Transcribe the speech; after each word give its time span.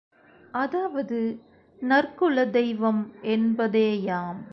அதாவது 0.53 1.19
நற்குல 1.81 2.45
தெய்வம் 2.49 3.03
என்பதேயாம். 3.23 4.41